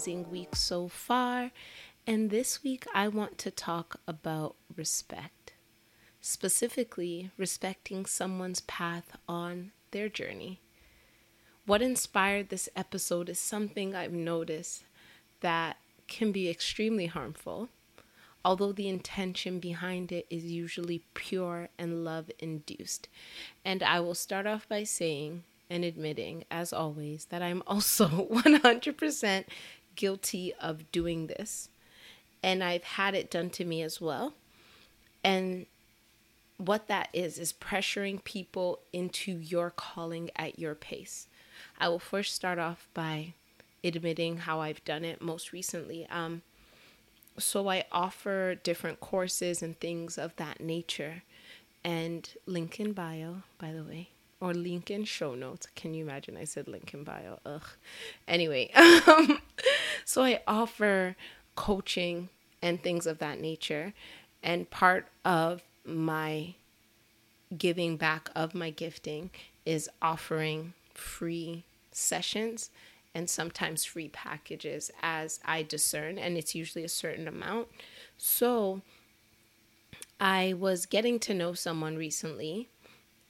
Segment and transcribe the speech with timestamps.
[0.00, 1.50] amazing week so far.
[2.06, 5.52] And this week, I want to talk about respect,
[6.22, 10.58] specifically, respecting someone's path on their journey.
[11.66, 14.84] What inspired this episode is something I've noticed
[15.40, 15.76] that
[16.08, 17.68] can be extremely harmful,
[18.42, 23.06] although the intention behind it is usually pure and love induced.
[23.66, 29.44] And I will start off by saying and admitting, as always, that I'm also 100%
[29.96, 31.68] guilty of doing this.
[32.42, 34.34] And I've had it done to me as well.
[35.22, 35.66] And
[36.56, 41.26] what that is, is pressuring people into your calling at your pace.
[41.78, 43.34] I will first start off by
[43.82, 46.06] admitting how I've done it most recently.
[46.10, 46.42] Um,
[47.38, 51.22] so I offer different courses and things of that nature.
[51.82, 54.10] And link in bio, by the way,
[54.40, 55.66] or link in show notes.
[55.74, 56.36] Can you imagine?
[56.36, 57.38] I said link in bio.
[57.44, 57.62] Ugh.
[58.26, 58.70] Anyway,
[59.06, 59.40] um,
[60.04, 61.16] so I offer
[61.56, 62.28] coaching
[62.62, 63.92] and things of that nature.
[64.42, 66.54] And part of my
[67.56, 69.30] giving back of my gifting
[69.66, 72.70] is offering free sessions
[73.14, 77.68] and sometimes free packages as I discern, and it's usually a certain amount.
[78.16, 78.82] So
[80.20, 82.68] I was getting to know someone recently,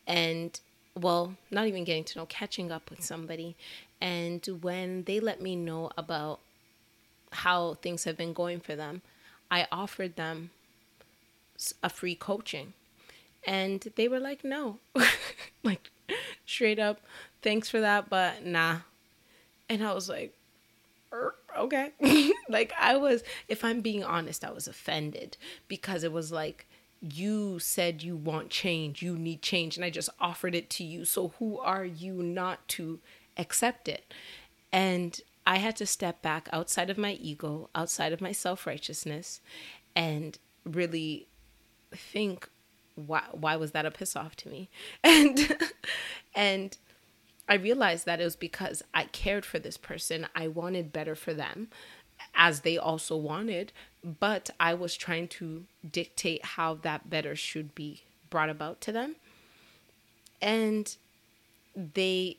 [0.07, 0.61] and
[1.01, 3.57] well, not even getting to know, catching up with somebody.
[4.01, 6.41] And when they let me know about
[7.33, 9.03] how things have been going for them,
[9.51, 10.51] I offered them
[11.83, 12.73] a free coaching.
[13.47, 14.79] And they were like, no,
[15.63, 15.91] like
[16.45, 17.01] straight up,
[17.43, 18.79] thanks for that, but nah.
[19.69, 20.35] And I was like,
[21.13, 21.93] er, okay.
[22.49, 25.37] like, I was, if I'm being honest, I was offended
[25.69, 26.67] because it was like,
[27.01, 31.05] you said you want change, you need change, and I just offered it to you.
[31.05, 33.01] So, who are you not to
[33.37, 34.13] accept it?
[34.73, 39.41] And I had to step back outside of my ego, outside of my self righteousness,
[39.97, 41.27] and really
[41.93, 42.49] think
[42.95, 44.69] why why was that a piss off to me
[45.05, 45.57] and
[46.35, 46.77] and
[47.49, 51.33] i realized that it was because i cared for this person i wanted better for
[51.33, 51.69] them
[52.35, 53.73] as they also wanted
[54.19, 59.17] but i was trying to dictate how that better should be brought about to them
[60.41, 60.97] and
[61.75, 62.37] they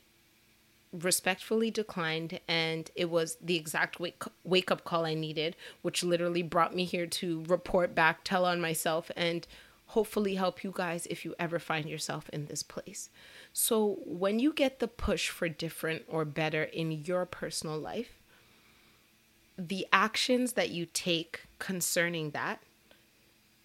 [0.92, 6.42] respectfully declined and it was the exact wake, wake up call I needed which literally
[6.42, 9.46] brought me here to report back tell on myself and
[9.92, 13.10] hopefully help you guys if you ever find yourself in this place.
[13.52, 18.18] So, when you get the push for different or better in your personal life,
[19.58, 22.60] the actions that you take concerning that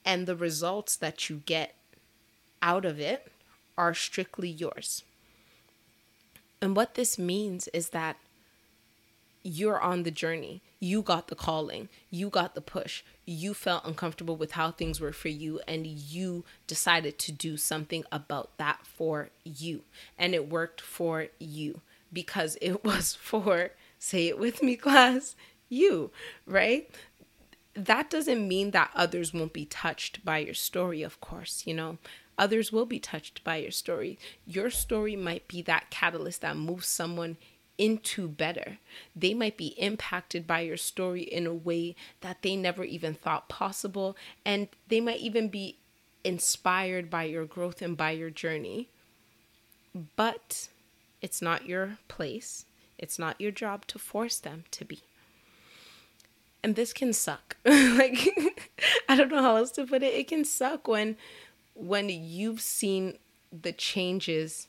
[0.06, 1.76] and the results that you get
[2.62, 3.32] out of it
[3.78, 5.04] are strictly yours.
[6.62, 8.18] And what this means is that
[9.44, 10.62] you're on the journey.
[10.80, 11.90] You got the calling.
[12.10, 13.04] You got the push.
[13.26, 18.04] You felt uncomfortable with how things were for you, and you decided to do something
[18.12, 19.84] about that for you.
[20.18, 21.82] And it worked for you
[22.12, 25.36] because it was for, say it with me, class,
[25.70, 26.12] you,
[26.46, 26.90] right?
[27.74, 31.98] That doesn't mean that others won't be touched by your story, of course, you know.
[32.38, 34.20] Others will be touched by your story.
[34.46, 37.38] Your story might be that catalyst that moves someone
[37.78, 38.78] into better.
[39.16, 43.50] They might be impacted by your story in a way that they never even thought
[43.50, 45.78] possible, and they might even be
[46.24, 48.90] inspired by your growth and by your journey.
[50.16, 50.70] But
[51.22, 52.66] it's not your place,
[52.98, 55.02] it's not your job to force them to be.
[56.64, 57.58] And this can suck.
[57.66, 58.30] like
[59.10, 60.14] I don't know how else to put it.
[60.14, 61.18] It can suck when
[61.74, 63.18] when you've seen
[63.52, 64.68] the changes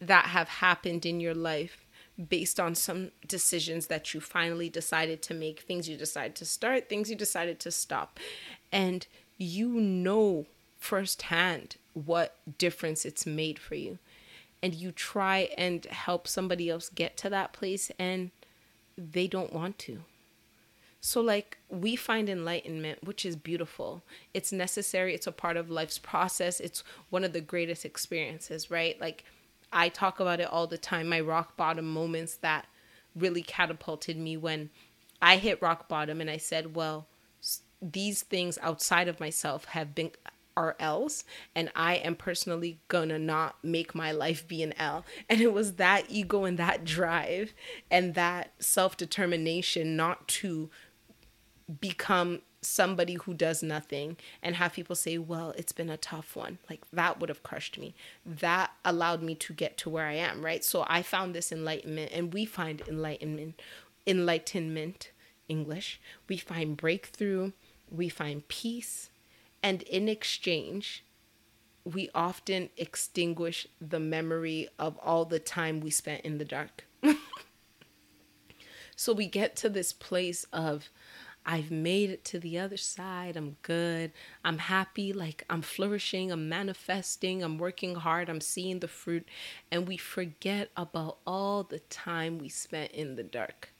[0.00, 1.86] that have happened in your life
[2.28, 6.88] based on some decisions that you finally decided to make, things you decided to start,
[6.88, 8.18] things you decided to stop.
[8.72, 9.06] And
[9.36, 10.46] you know
[10.78, 13.98] firsthand what difference it's made for you.
[14.62, 18.30] And you try and help somebody else get to that place, and
[18.96, 20.02] they don't want to.
[21.00, 24.02] So, like, we find enlightenment, which is beautiful.
[24.34, 29.00] It's necessary, it's a part of life's process, it's one of the greatest experiences, right?
[29.00, 29.24] Like,
[29.72, 32.66] I talk about it all the time my rock bottom moments that
[33.14, 34.70] really catapulted me when
[35.20, 37.06] I hit rock bottom and I said, well,
[37.80, 40.10] these things outside of myself have been
[40.56, 45.04] are L's and I am personally gonna not make my life be an L.
[45.28, 47.52] And it was that ego and that drive
[47.90, 50.70] and that self determination not to
[51.80, 56.58] become somebody who does nothing and have people say, well, it's been a tough one.
[56.68, 57.94] Like that would have crushed me.
[58.24, 60.64] That allowed me to get to where I am, right?
[60.64, 63.60] So I found this enlightenment and we find enlightenment,
[64.06, 65.10] enlightenment,
[65.48, 66.00] English.
[66.28, 67.52] We find breakthrough,
[67.90, 69.10] we find peace,
[69.62, 71.04] and in exchange,
[71.84, 76.84] we often extinguish the memory of all the time we spent in the dark.
[78.96, 80.90] so we get to this place of
[81.48, 83.36] I've made it to the other side.
[83.36, 84.10] I'm good.
[84.44, 85.12] I'm happy.
[85.12, 86.32] Like I'm flourishing.
[86.32, 87.42] I'm manifesting.
[87.42, 88.28] I'm working hard.
[88.28, 89.26] I'm seeing the fruit.
[89.70, 93.70] And we forget about all the time we spent in the dark.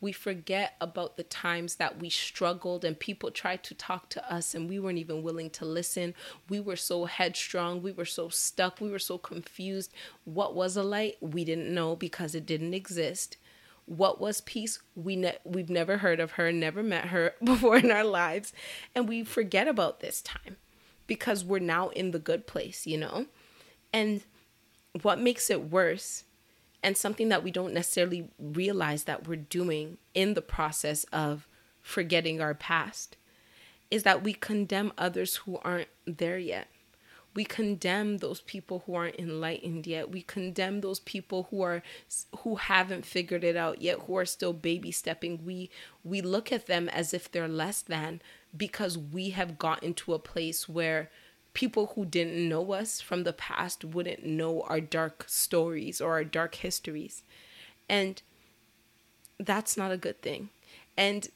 [0.00, 4.54] We forget about the times that we struggled and people tried to talk to us
[4.54, 6.14] and we weren't even willing to listen.
[6.48, 7.82] We were so headstrong.
[7.82, 8.80] We were so stuck.
[8.80, 9.92] We were so confused.
[10.24, 11.16] What was a light?
[11.20, 13.38] We didn't know because it didn't exist
[13.88, 14.80] what was peace?
[14.94, 18.52] We ne- we've never heard of her never met her before in our lives.
[18.94, 20.56] And we forget about this time
[21.06, 23.26] because we're now in the good place you know?
[23.92, 24.22] And
[25.02, 26.24] what makes it worse
[26.82, 31.48] and something that we don't necessarily realize that we're doing in the process of
[31.80, 33.16] forgetting our past
[33.90, 36.68] is that we condemn others who aren't there yet
[37.38, 40.10] we condemn those people who aren't enlightened yet.
[40.10, 41.84] We condemn those people who are
[42.38, 45.44] who haven't figured it out yet who are still baby stepping.
[45.44, 45.70] We
[46.02, 48.20] we look at them as if they're less than
[48.56, 51.12] because we have gotten to a place where
[51.54, 56.24] people who didn't know us from the past wouldn't know our dark stories or our
[56.24, 57.22] dark histories.
[57.88, 58.20] And
[59.38, 60.48] that's not a good thing.
[60.96, 61.28] And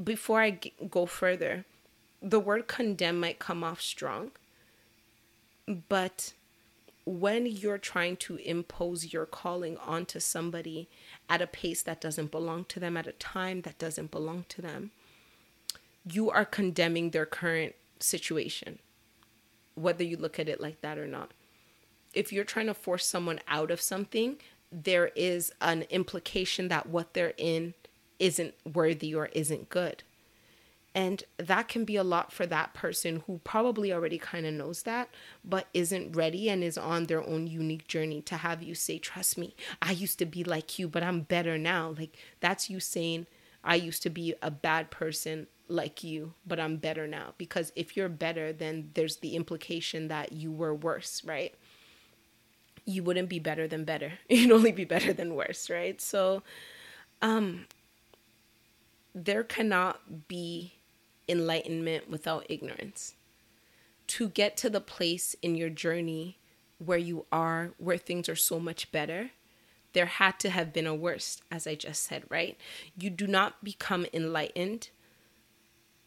[0.00, 1.64] before I go further
[2.22, 4.30] the word condemn might come off strong
[5.88, 6.32] but
[7.04, 10.88] when you're trying to impose your calling onto somebody
[11.28, 14.62] at a pace that doesn't belong to them, at a time that doesn't belong to
[14.62, 14.92] them,
[16.08, 18.78] you are condemning their current situation,
[19.74, 21.32] whether you look at it like that or not.
[22.14, 24.36] If you're trying to force someone out of something,
[24.70, 27.74] there is an implication that what they're in
[28.18, 30.02] isn't worthy or isn't good.
[30.94, 34.82] And that can be a lot for that person who probably already kind of knows
[34.82, 35.08] that,
[35.42, 39.38] but isn't ready and is on their own unique journey to have you say, Trust
[39.38, 41.94] me, I used to be like you, but I'm better now.
[41.98, 43.26] Like, that's you saying,
[43.64, 47.34] I used to be a bad person like you, but I'm better now.
[47.38, 51.54] Because if you're better, then there's the implication that you were worse, right?
[52.84, 54.12] You wouldn't be better than better.
[54.28, 56.00] You'd only be better than worse, right?
[56.00, 56.42] So,
[57.22, 57.66] um,
[59.14, 60.72] there cannot be
[61.28, 63.14] enlightenment without ignorance.
[64.08, 66.38] To get to the place in your journey
[66.78, 69.30] where you are, where things are so much better,
[69.92, 72.56] there had to have been a worst, as I just said, right?
[72.98, 74.88] You do not become enlightened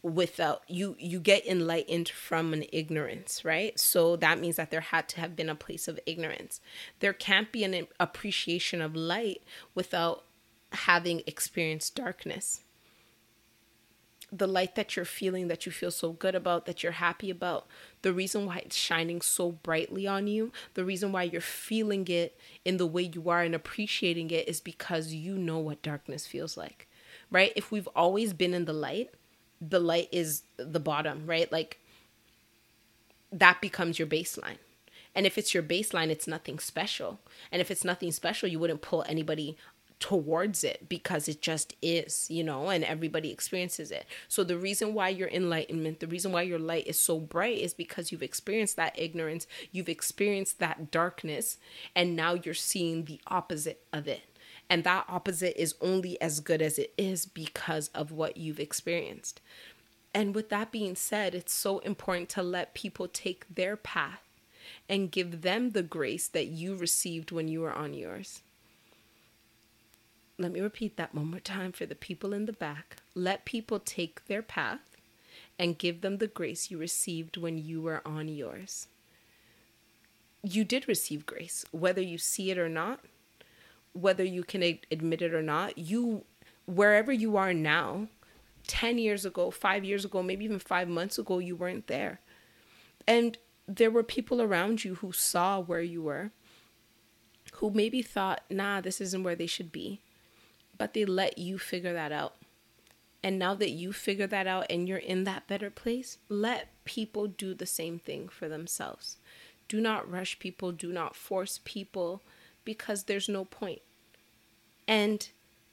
[0.06, 5.09] without you you get enlightened from an ignorance right so that means that there had
[5.09, 6.62] to have been a place of ignorance
[7.00, 9.41] there can't be an appreciation of light
[9.73, 10.23] without
[10.73, 12.62] having experienced darkness
[14.38, 17.68] the light that you're feeling that you feel so good about that you're happy about
[18.01, 22.38] the reason why it's shining so brightly on you the reason why you're feeling it
[22.63, 26.58] in the way you are and appreciating it is because you know what darkness feels
[26.58, 26.88] like
[27.32, 27.54] right?
[27.56, 29.10] If we've always been in the light
[29.62, 31.51] the light is the bottom right?
[31.51, 31.80] Like
[33.32, 34.58] that becomes your baseline.
[35.13, 37.20] And if it's your baseline it's nothing special.
[37.51, 39.58] And if it's nothing special you wouldn't pull anybody
[40.05, 44.05] towards it because it just is, you know, and everybody experiences it.
[44.27, 47.74] So the reason why your enlightenment, the reason why your light is so bright is
[47.74, 51.57] because you've experienced that ignorance, you've experienced that darkness,
[51.95, 54.21] and now you're seeing the opposite of it.
[54.69, 59.41] And that opposite is only as good as it is because of what you've experienced.
[60.13, 64.21] And with that being said, it's so important to let people take their path
[64.88, 68.43] and give them the grace that you received when you were on yours.
[70.38, 72.98] Let me repeat that one more time for the people in the back.
[73.13, 74.98] Let people take their path
[75.58, 78.88] and give them the grace you received when you were on yours.
[80.44, 83.00] You did receive grace, whether you see it or not,
[83.94, 84.62] whether you can
[84.92, 85.77] admit it or not.
[85.77, 86.25] You,
[86.65, 88.10] wherever you are now,
[88.68, 92.20] 10 years ago, five years ago, maybe even five months ago, you weren't there.
[93.08, 93.38] And
[93.68, 96.32] there were people around you who saw where you were,
[97.54, 100.01] who maybe thought, nah, this isn't where they should be
[100.77, 102.36] but they let you figure that out.
[103.24, 107.27] And now that you figure that out and you're in that better place, let people
[107.27, 109.17] do the same thing for themselves.
[109.67, 112.22] Do not rush people, do not force people
[112.63, 113.82] because there's no point.
[114.88, 115.27] And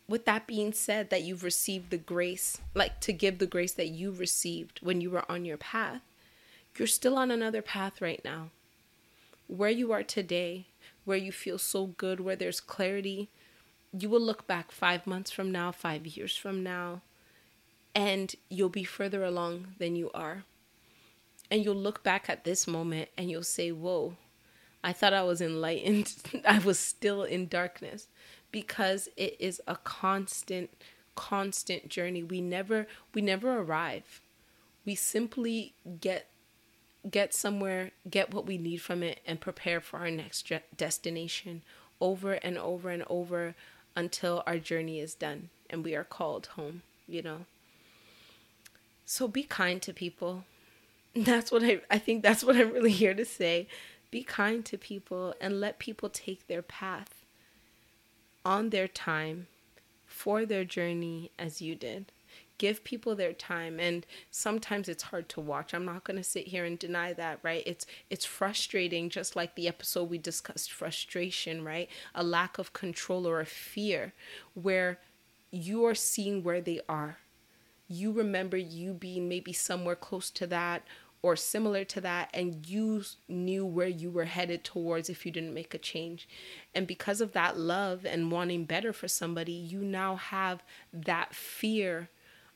[0.09, 3.89] with that being said, that you've received the grace, like to give the grace that
[3.89, 6.01] you received when you were on your path,
[6.79, 8.51] you're still on another path right now.
[9.47, 10.69] Where you are today,
[11.05, 13.29] where you feel so good, where there's clarity,
[13.97, 17.03] you will look back five months from now, five years from now,
[17.95, 20.45] and you'll be further along than you are.
[21.51, 24.17] And you'll look back at this moment and you'll say, Whoa,
[24.83, 26.15] I thought I was enlightened.
[26.47, 28.09] I was still in darkness
[28.51, 30.71] because it is a constant
[31.15, 32.23] constant journey.
[32.23, 34.23] We never we never arrive.
[34.87, 36.29] We simply get
[37.11, 41.63] get somewhere, get what we need from it and prepare for our next destination
[42.01, 43.55] over and over and over
[43.97, 47.47] until our journey is done and we are called home, you know.
[49.05, 50.45] So be kind to people.
[51.15, 53.69] That's what I I think that's what I'm really here to say.
[54.11, 57.25] Be kind to people and let people take their path
[58.45, 59.47] on their time
[60.07, 62.13] for their journey as you did.
[62.63, 65.75] Give people their time and sometimes it's hard to watch.
[65.75, 67.65] I'm not going to sit here and deny that, right?
[67.67, 71.89] It's it's frustrating just like the episode we discussed frustration, right?
[72.15, 74.13] A lack of control or a fear
[74.55, 75.01] where
[75.51, 77.19] you are seeing where they are.
[77.89, 80.85] You remember you being maybe somewhere close to that
[81.21, 85.53] or similar to that and you knew where you were headed towards if you didn't
[85.53, 86.29] make a change
[86.77, 92.09] and because of that love and wanting better for somebody you now have that fear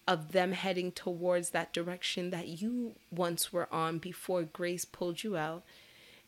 [0.07, 5.37] of them heading towards that direction that you once were on before grace pulled you
[5.37, 5.63] out.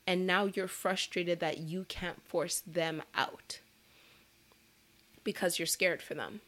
[0.06, 3.60] And now you're frustrated that you can't force them out
[5.22, 6.40] because you're scared for them.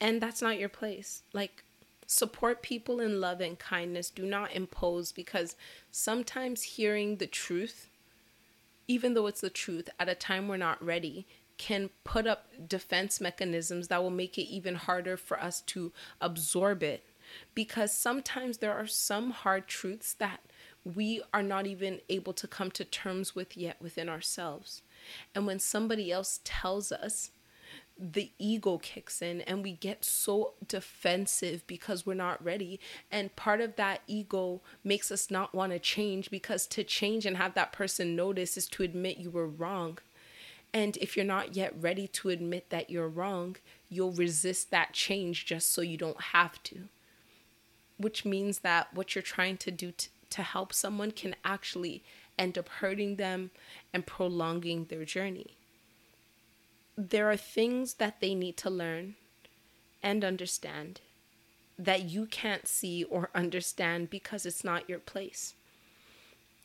[0.00, 1.22] And that's not your place.
[1.32, 1.62] Like
[2.12, 4.10] Support people in love and kindness.
[4.10, 5.54] Do not impose because
[5.92, 7.88] sometimes hearing the truth,
[8.88, 11.24] even though it's the truth, at a time we're not ready,
[11.60, 16.82] can put up defense mechanisms that will make it even harder for us to absorb
[16.82, 17.04] it.
[17.54, 20.40] Because sometimes there are some hard truths that
[20.84, 24.80] we are not even able to come to terms with yet within ourselves.
[25.34, 27.30] And when somebody else tells us,
[27.98, 32.80] the ego kicks in and we get so defensive because we're not ready.
[33.12, 37.36] And part of that ego makes us not want to change because to change and
[37.36, 39.98] have that person notice is to admit you were wrong.
[40.72, 43.56] And if you're not yet ready to admit that you're wrong,
[43.88, 46.88] you'll resist that change just so you don't have to.
[47.98, 52.02] Which means that what you're trying to do to, to help someone can actually
[52.38, 53.50] end up hurting them
[53.92, 55.56] and prolonging their journey
[57.08, 59.14] there are things that they need to learn
[60.02, 61.00] and understand
[61.78, 65.54] that you can't see or understand because it's not your place.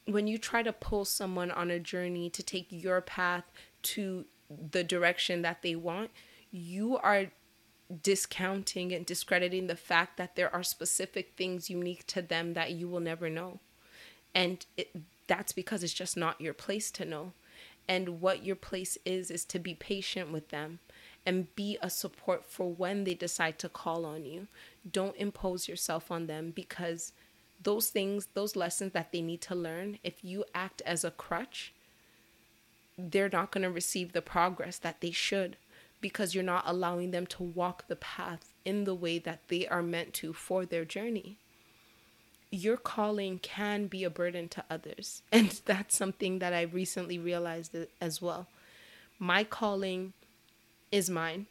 [0.05, 3.45] When you try to pull someone on a journey to take your path
[3.85, 6.11] to the direction that they want,
[6.51, 7.27] you are
[8.01, 12.87] discounting and discrediting the fact that there are specific things unique to them that you
[12.87, 13.59] will never know.
[14.33, 14.89] And it,
[15.27, 17.33] that's because it's just not your place to know.
[17.87, 20.79] And what your place is, is to be patient with them
[21.25, 24.47] and be a support for when they decide to call on you.
[24.89, 27.13] Don't impose yourself on them because
[27.61, 31.73] those things, those lessons that they need to learn, if you act as a crutch,
[32.97, 35.57] they're not going to receive the progress that they should
[36.01, 39.81] because you're not allowing them to walk the path in the way that they are
[39.81, 41.37] meant to for their journey
[42.55, 45.21] your calling can be a burden to others.
[45.31, 48.47] And that's something that I recently realized as well.
[49.19, 50.13] My calling
[50.91, 51.47] is mine,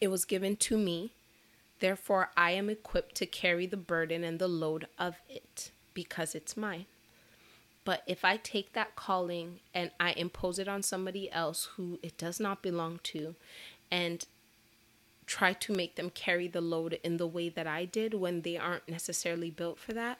[0.00, 1.12] it was given to me.
[1.78, 6.56] Therefore, I am equipped to carry the burden and the load of it because it's
[6.56, 6.86] mine.
[7.86, 12.18] But if I take that calling and I impose it on somebody else who it
[12.18, 13.36] does not belong to,
[13.92, 14.26] and
[15.24, 18.56] try to make them carry the load in the way that I did when they
[18.56, 20.18] aren't necessarily built for that,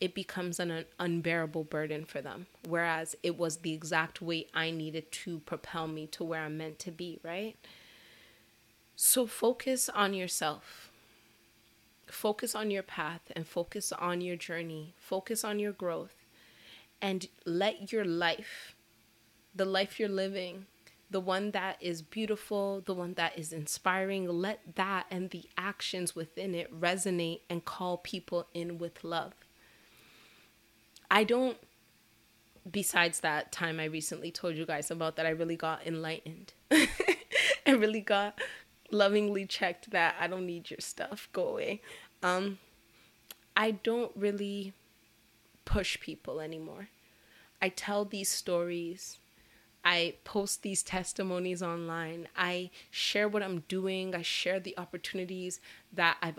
[0.00, 2.46] it becomes an unbearable burden for them.
[2.68, 6.80] Whereas it was the exact weight I needed to propel me to where I'm meant
[6.80, 7.54] to be, right?
[8.96, 10.90] So focus on yourself.
[12.08, 14.94] Focus on your path and focus on your journey.
[14.98, 16.19] Focus on your growth.
[17.02, 18.74] And let your life,
[19.54, 20.66] the life you're living,
[21.10, 26.14] the one that is beautiful, the one that is inspiring, let that and the actions
[26.14, 29.32] within it resonate and call people in with love.
[31.10, 31.56] I don't,
[32.70, 36.52] besides that time I recently told you guys about that, I really got enlightened.
[36.70, 38.38] I really got
[38.92, 41.82] lovingly checked that I don't need your stuff, go away.
[42.22, 42.58] Um,
[43.56, 44.74] I don't really
[45.64, 46.88] push people anymore.
[47.62, 49.18] I tell these stories
[49.84, 52.28] I post these testimonies online.
[52.36, 54.14] I share what I'm doing.
[54.14, 55.60] I share the opportunities
[55.92, 56.38] that I've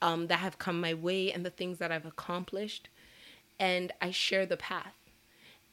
[0.00, 2.88] um, that have come my way and the things that I've accomplished,
[3.58, 4.94] and I share the path.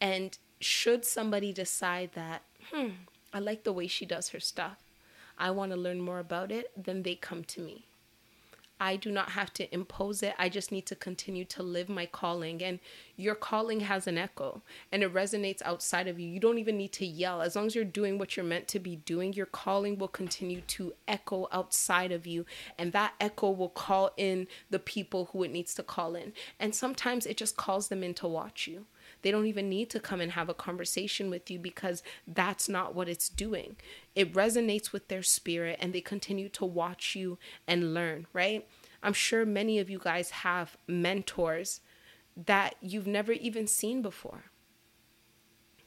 [0.01, 2.89] And should somebody decide that, hmm,
[3.33, 4.83] I like the way she does her stuff,
[5.37, 7.85] I want to learn more about it, then they come to me.
[8.79, 10.33] I do not have to impose it.
[10.37, 12.61] I just need to continue to live my calling.
[12.61, 12.79] And
[13.15, 16.27] your calling has an echo and it resonates outside of you.
[16.27, 17.41] You don't even need to yell.
[17.41, 20.61] As long as you're doing what you're meant to be doing, your calling will continue
[20.61, 22.45] to echo outside of you.
[22.77, 26.33] And that echo will call in the people who it needs to call in.
[26.59, 28.85] And sometimes it just calls them in to watch you.
[29.25, 32.93] They don't even need to come and have a conversation with you because that's not
[32.93, 33.75] what it's doing.
[34.13, 38.67] It resonates with their spirit and they continue to watch you and learn, right?
[39.01, 41.81] I'm sure many of you guys have mentors
[42.37, 44.51] that you've never even seen before.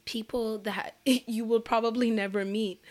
[0.03, 2.81] People that you will probably never meet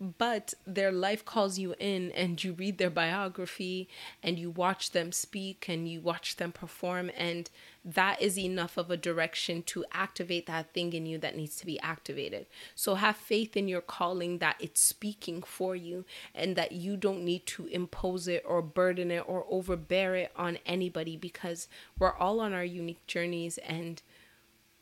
[0.00, 3.88] but their life calls you in and you read their biography
[4.22, 7.50] and you watch them speak and you watch them perform and
[7.94, 11.66] that is enough of a direction to activate that thing in you that needs to
[11.66, 16.04] be activated so have faith in your calling that it's speaking for you
[16.34, 20.58] and that you don't need to impose it or burden it or overbear it on
[20.66, 21.68] anybody because
[21.98, 24.02] we're all on our unique journeys and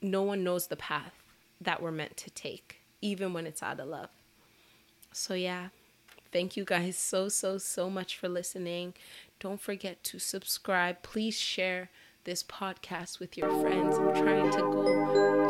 [0.03, 1.23] no one knows the path
[1.61, 4.09] that we're meant to take even when it's out of love
[5.17, 5.69] so, yeah,
[6.31, 8.93] thank you guys so, so, so much for listening.
[9.41, 11.01] Don't forget to subscribe.
[11.01, 11.89] Please share
[12.27, 13.97] this podcast with your friends.
[13.97, 14.83] I'm trying to go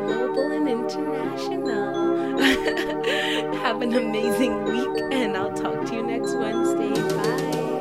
[0.07, 2.39] global and international.
[3.63, 6.93] Have an amazing week, and I'll talk to you next Wednesday.
[7.17, 7.76] Bye.